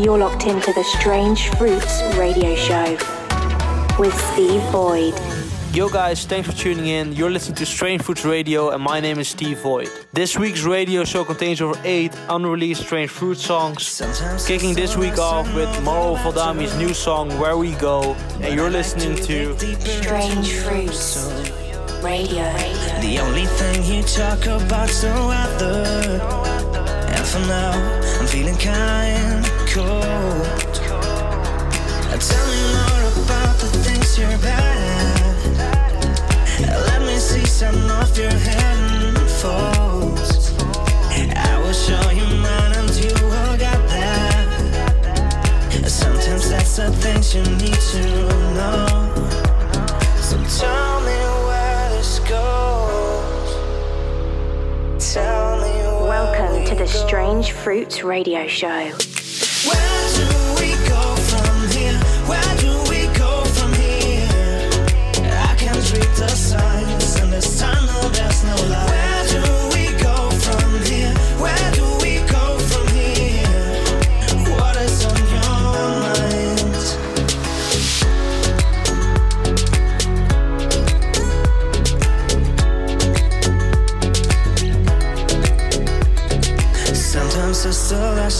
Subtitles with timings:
[0.00, 2.96] You're locked into the Strange Fruits radio show
[3.98, 5.12] with Steve Void.
[5.74, 7.12] Yo guys, thanks for tuning in.
[7.12, 9.90] You're listening to Strange Fruits Radio and my name is Steve Void.
[10.14, 14.00] This week's radio show contains over 8 unreleased Strange Fruit songs.
[14.46, 19.16] Kicking this week off with Mauro Valdami's new song Where We Go and you're listening
[19.26, 21.28] to Strange Fruits
[22.02, 22.50] Radio.
[23.02, 26.22] The only thing you talk about's the weather.
[27.14, 27.72] And for now,
[28.18, 30.44] I'm feeling kind cold.
[32.20, 34.76] Tell me more about the things you're bad
[36.60, 36.68] at.
[36.88, 38.80] Let me see some of your hidden.
[41.32, 44.46] I will show you mine and you will get that.
[45.86, 48.02] Sometimes that's the things you need to
[48.54, 48.86] know.
[50.20, 53.50] So tell me where this goes.
[55.14, 55.72] Tell me
[56.06, 57.06] Welcome we to the go.
[57.06, 58.90] Strange Fruits radio show.
[59.62, 60.49] Where do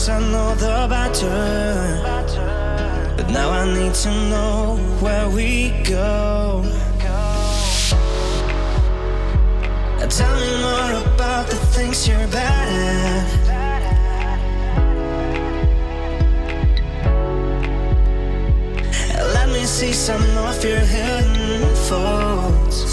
[0.01, 2.01] less I know, the better.
[3.17, 6.63] But now I need to know where we go.
[10.09, 13.27] Tell me more about the things you're bad at.
[19.33, 22.90] Let me see some of your hidden faults.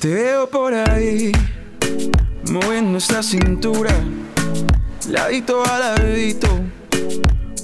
[0.00, 1.32] Te veo por ahí,
[2.50, 3.92] moviendo esta cintura,
[5.08, 6.48] ladito a ladito,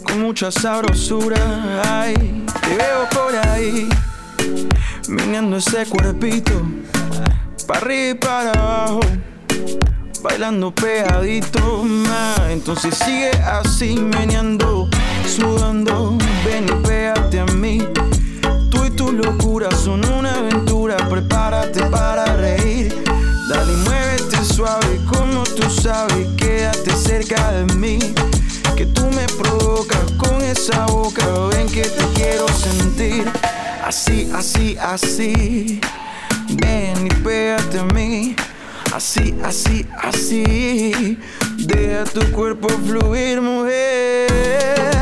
[0.04, 1.38] con mucha sabrosura.
[1.84, 3.88] Ay, te veo por ahí,
[5.08, 6.52] meneando ese cuerpito,
[7.66, 9.00] para arriba y para abajo
[10.22, 12.40] bailando pegadito más.
[12.50, 14.88] Entonces sigue así, meneando,
[16.44, 17.86] ven y pégate a mí.
[18.70, 22.94] Tú y tu locura son una aventura, prepárate para reír.
[23.48, 27.98] Dale y muévete suave como tú sabes, quédate cerca de mí.
[28.76, 33.24] Que tú me provocas con esa boca, ven que te quiero sentir.
[33.84, 35.80] Así, así, así,
[36.50, 38.36] ven y pégate a mí.
[38.92, 41.18] Así, así, así.
[41.58, 44.97] Deja tu cuerpo fluir, mujer.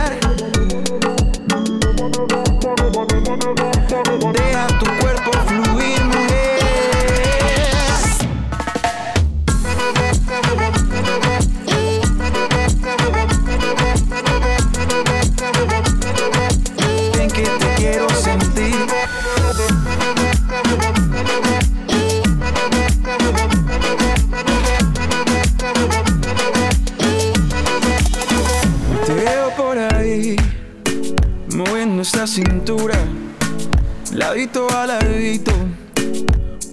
[34.36, 34.86] Ladito a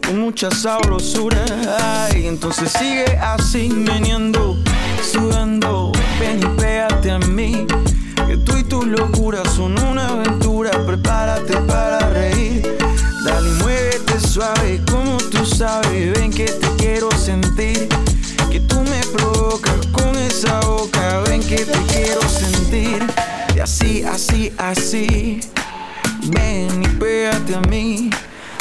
[0.06, 1.42] con mucha sabrosura.
[1.80, 4.58] Ay, entonces sigue así, meneando,
[5.02, 7.66] sudando, ven y pégate a mí.
[8.28, 12.78] Que tú y tu locura son una aventura, prepárate para reír.
[13.24, 17.88] Dale muévete suave, como tú sabes, ven que te quiero sentir.
[18.52, 23.02] Que tú me provocas con esa boca, ven que te quiero sentir.
[23.56, 25.40] Y así, así, así,
[27.52, 28.10] a mí.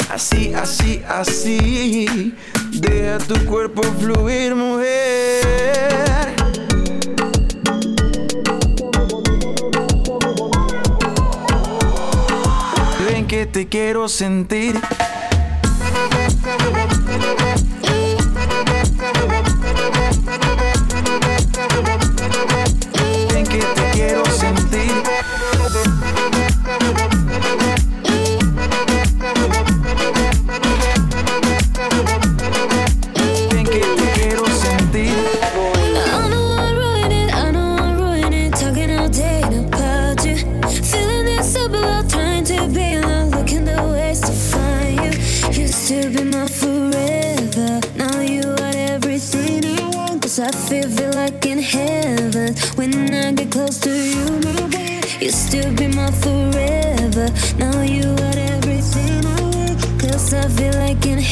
[0.09, 2.35] Así, así, así,
[2.71, 6.35] deja tu cuerpo fluir, mujer.
[13.07, 14.79] Ven que te quiero sentir.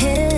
[0.04, 0.31] Like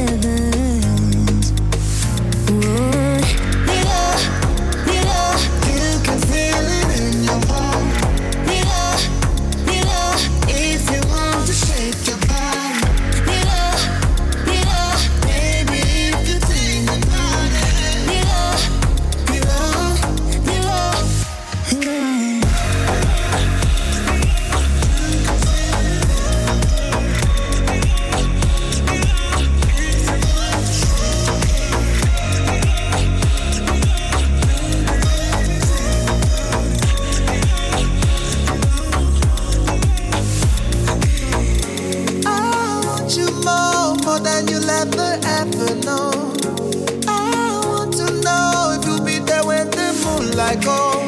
[50.44, 50.94] moonlight oh.
[50.94, 51.03] goes.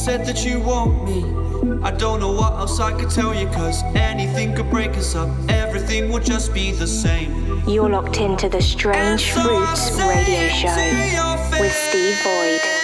[0.00, 1.22] Said that you want me.
[1.82, 5.28] I don't know what else I could tell you, cause anything could break us up.
[5.50, 7.62] Everything will just be the same.
[7.68, 12.79] You're locked into the Strange so Fruits radio show with Steve Void.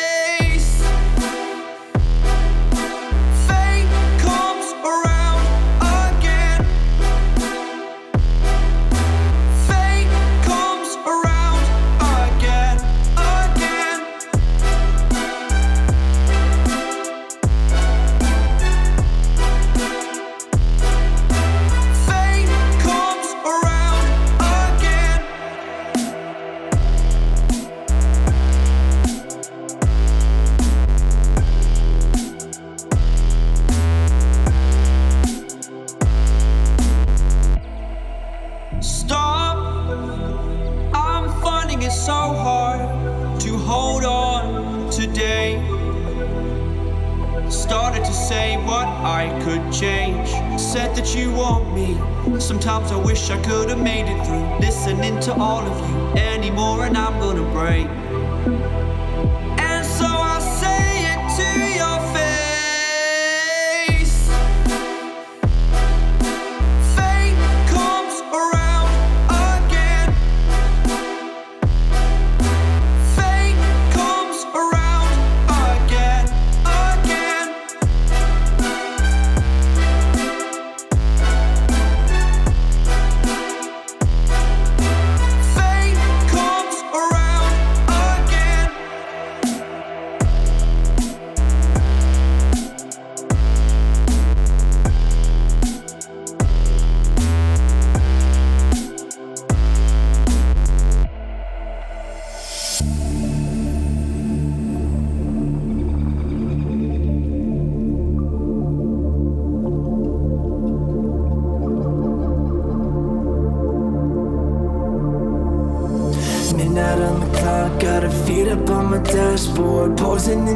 [120.27, 120.56] listening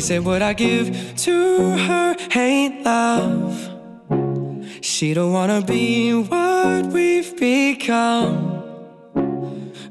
[0.00, 3.70] said what I give to her ain't love.
[4.82, 8.62] She don't wanna be what we've become.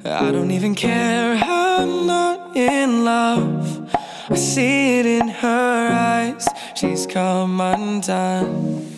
[0.05, 3.95] I don't even care, I'm not in love.
[4.29, 8.95] I see it in her eyes, she's come undone.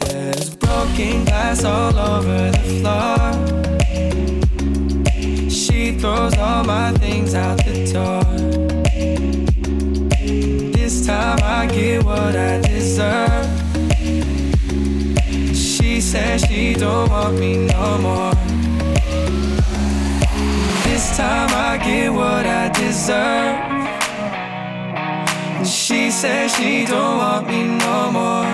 [0.00, 3.32] There's broken glass all over the floor.
[5.50, 8.39] She throws all my things out the door
[11.10, 13.46] time I get what I deserve.
[15.56, 18.34] She says she don't want me no more.
[20.84, 23.58] This time I get what I deserve.
[25.66, 28.52] She says she don't want me no more.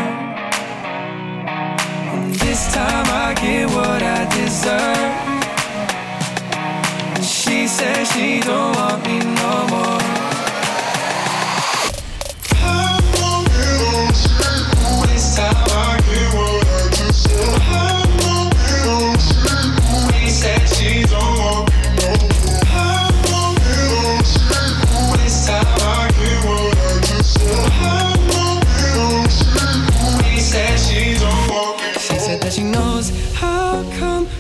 [2.43, 5.15] This time I get what I deserve.
[7.23, 10.06] She says she don't want me no more.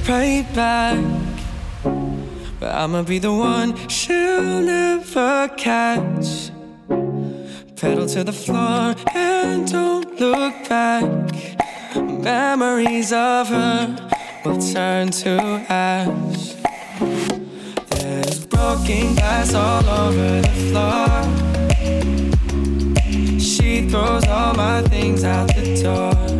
[0.08, 0.98] Right back.
[2.60, 6.50] But I'ma be the one she'll never catch.
[7.76, 11.04] Pedal to the floor and don't look back.
[11.96, 14.12] Memories of her
[14.44, 16.54] will turn to ash.
[17.90, 21.08] There's broken glass all over the floor.
[23.40, 26.35] She throws all my things out the door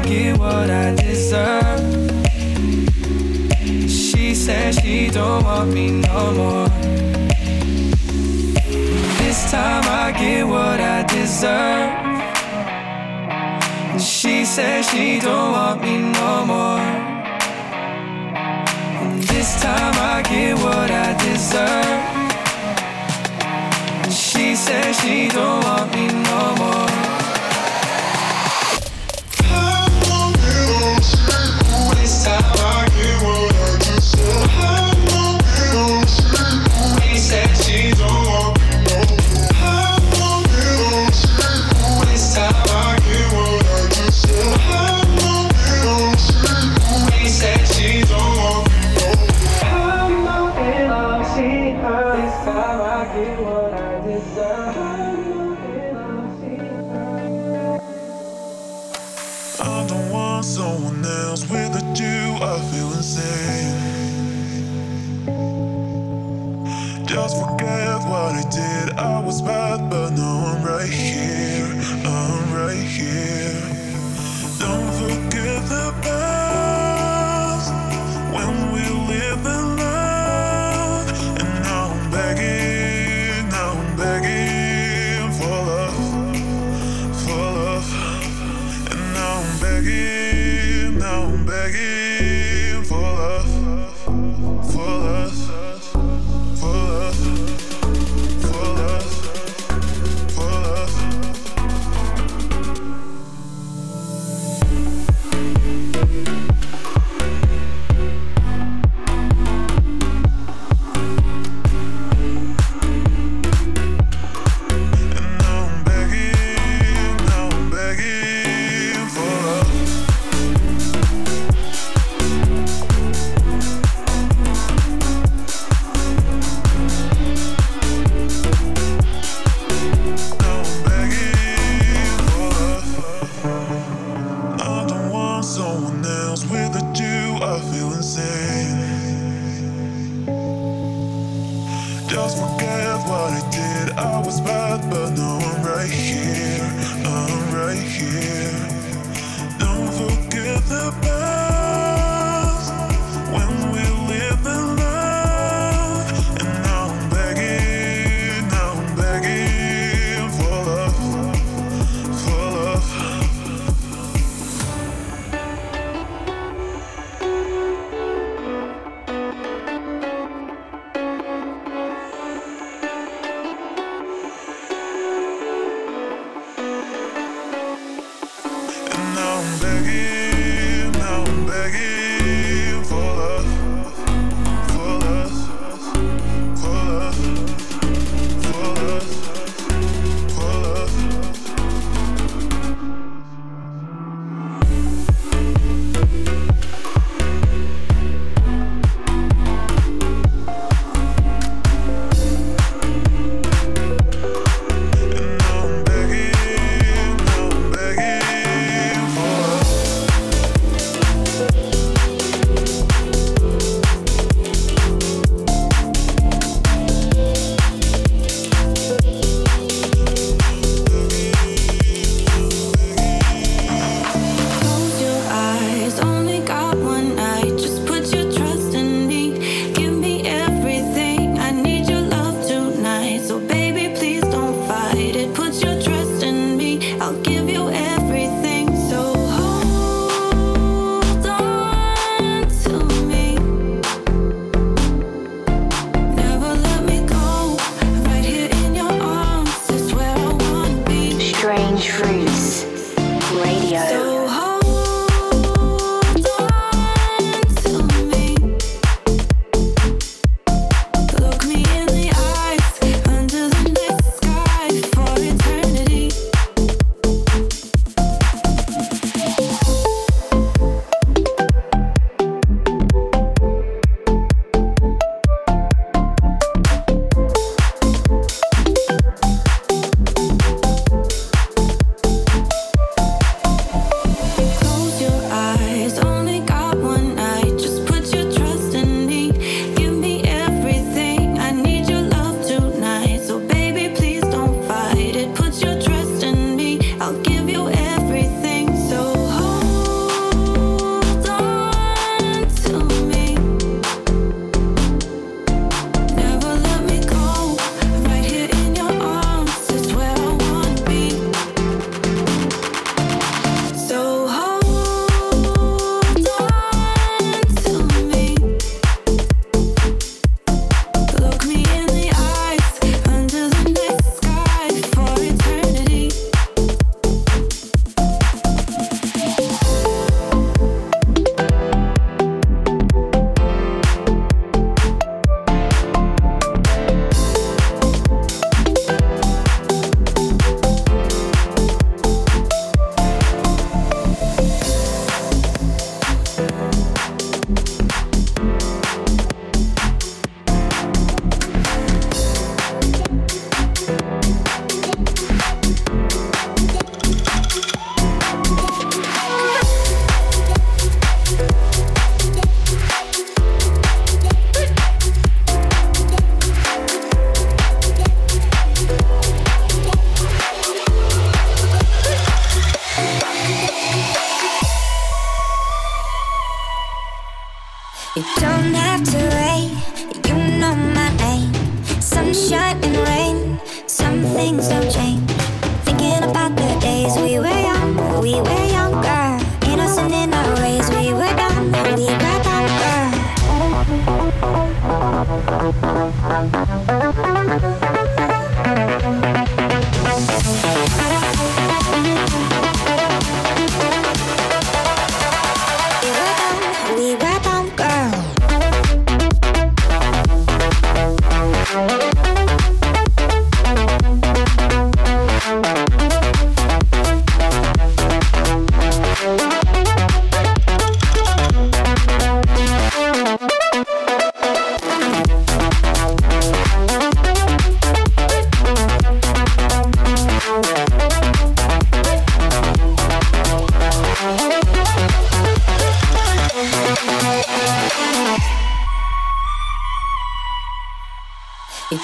[0.00, 2.10] I get what I deserve.
[3.86, 6.68] She says she don't want me no more.
[9.18, 11.92] This time I get what I deserve.
[14.00, 16.80] She says she don't want me no more.
[19.20, 22.00] This time I get what I deserve.
[24.10, 27.09] She says she don't want me no more.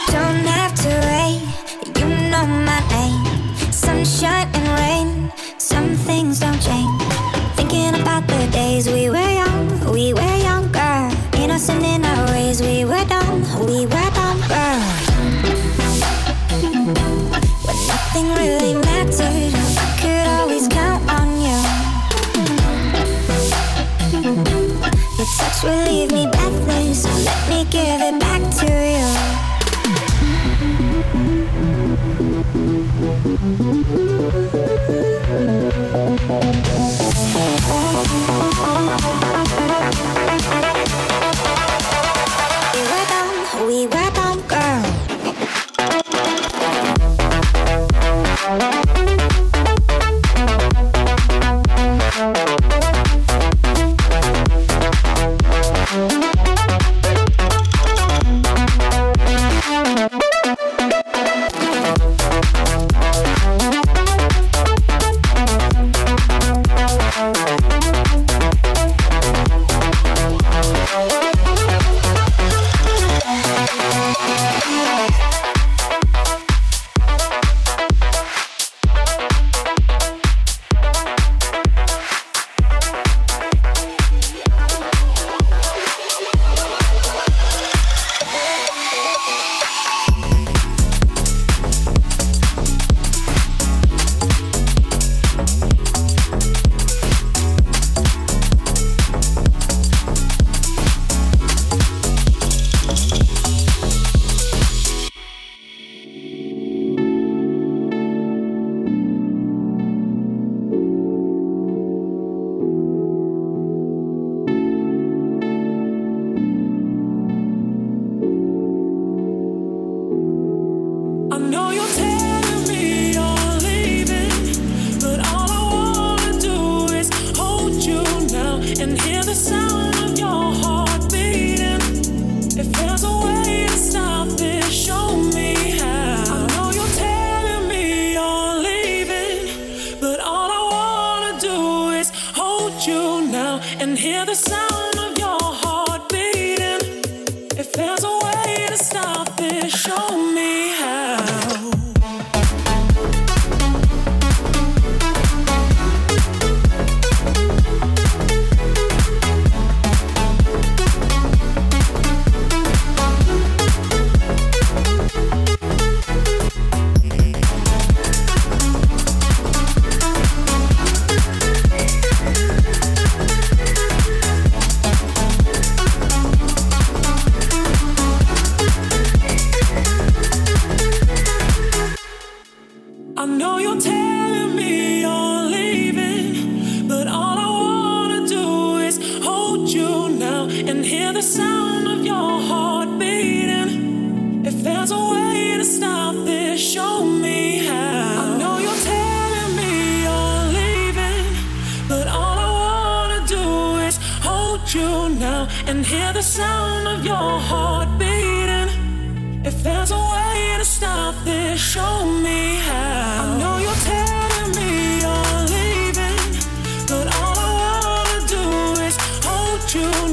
[0.08, 1.42] don't have to wait,
[1.98, 3.24] you know my name.
[3.72, 7.02] Sunshine and rain, some things don't change.
[7.56, 11.10] Thinking about the days we were young, we were younger.
[11.34, 14.72] Innocent in our ways, we were dumb, we were dumber.
[17.66, 21.58] When nothing really mattered, I could always count on you.
[25.18, 28.05] Your touch will leave me breathless, so let me give.
[33.46, 33.75] Mm-hmm.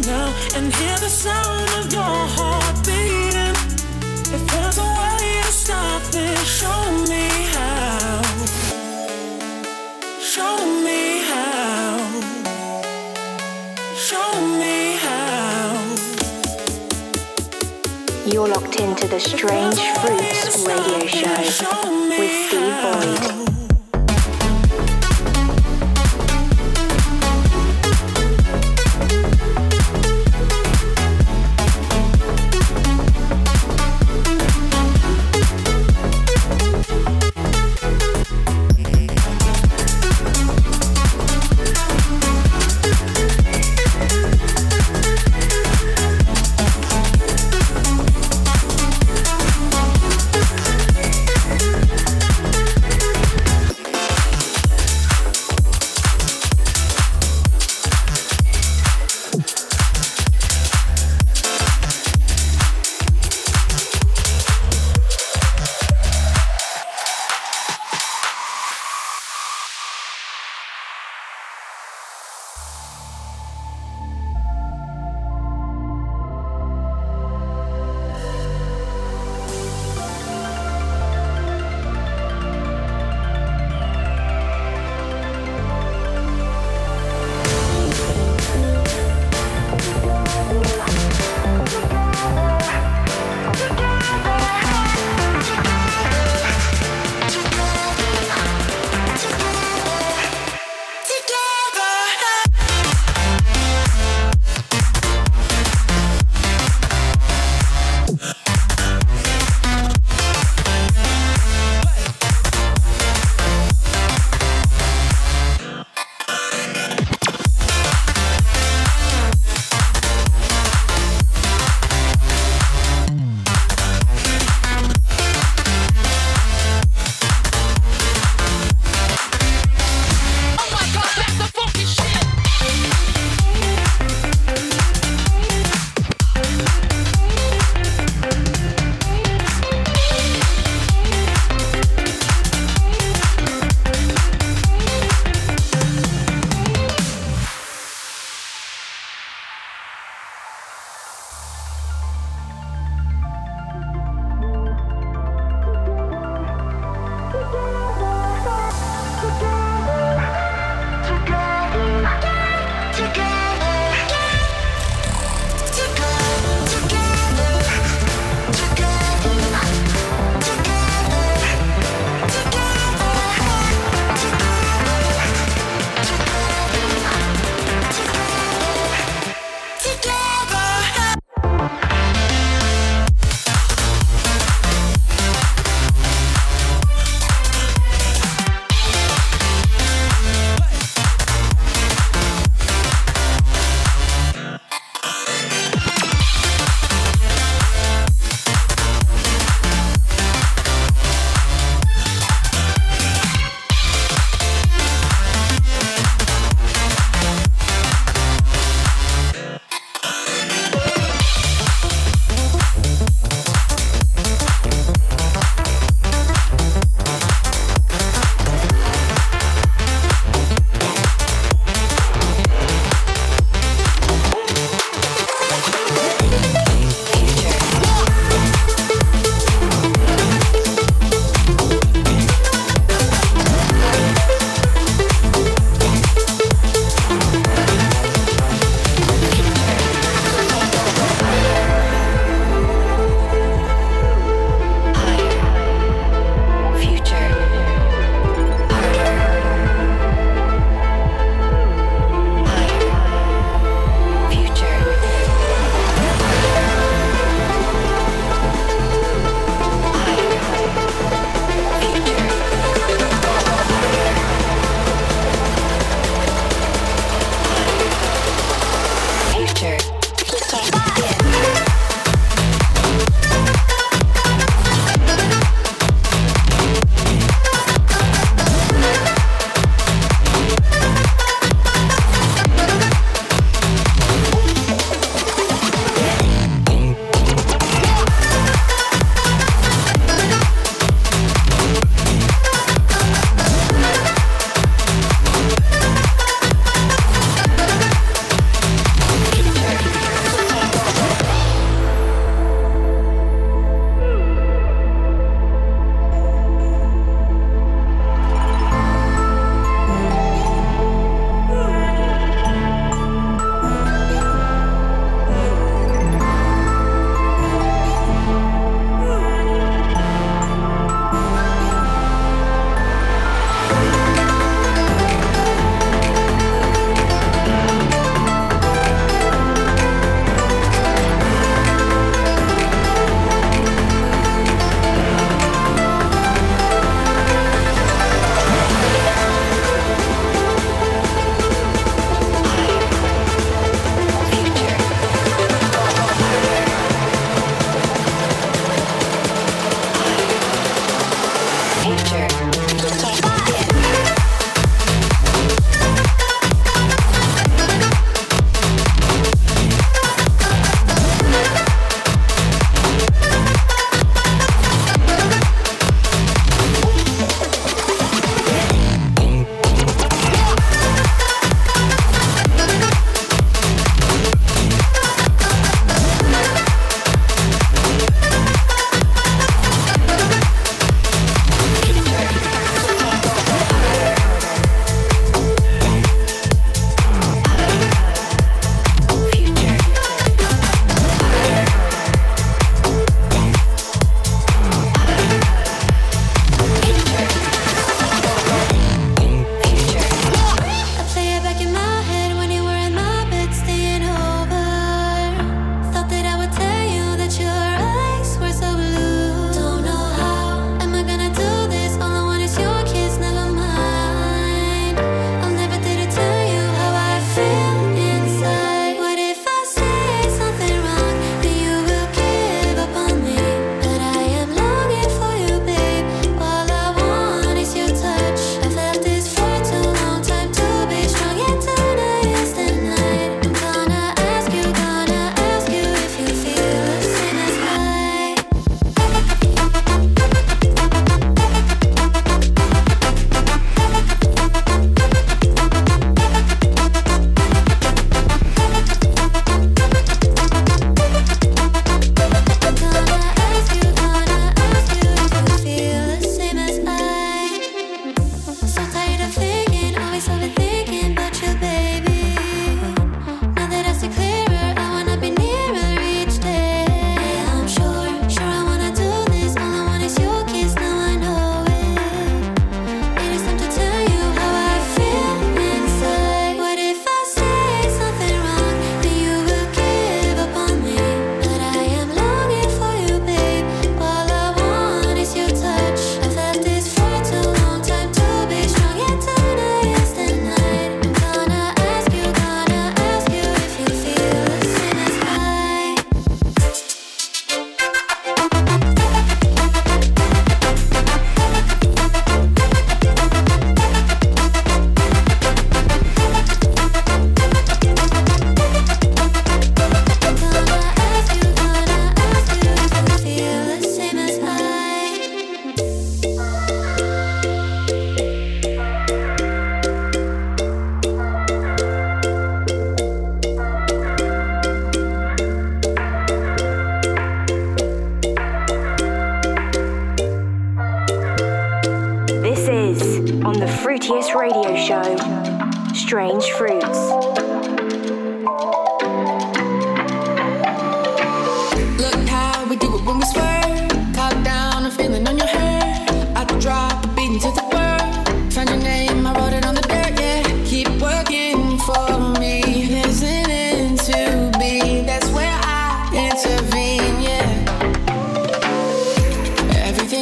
[0.08, 2.02] now and hear the sound of your
[2.36, 3.56] heart beating.
[4.34, 8.22] If there's a way to stop this, show me how.
[10.20, 11.98] Show me how.
[13.96, 15.78] Show me how.
[18.26, 23.63] You're locked into the Strange Fruits radio show with Steve Boyd.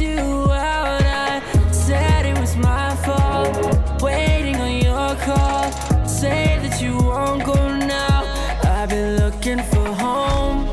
[0.00, 0.18] you
[0.52, 1.02] out.
[1.02, 1.40] I
[1.72, 4.02] said it was my fault.
[4.02, 5.72] Waiting on your call.
[6.06, 8.24] Say that you won't go now.
[8.62, 10.66] I've been looking for home.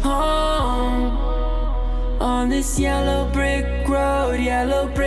[0.00, 1.04] Home.
[2.20, 5.03] On this yellow brick road, yellow brick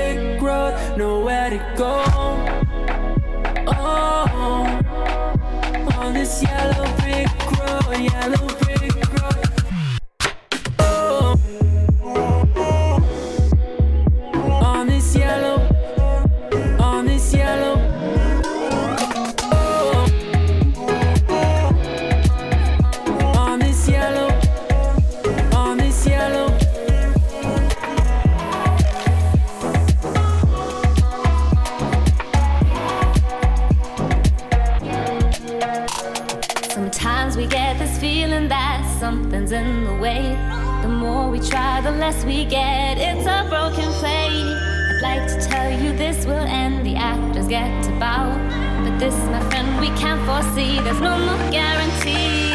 [47.48, 48.38] get about.
[48.84, 50.80] But this, my friend, we can't foresee.
[50.82, 52.47] There's no more guarantee.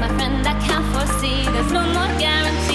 [0.00, 1.44] My friend, I can't foresee.
[1.52, 2.65] There's no more guarantee.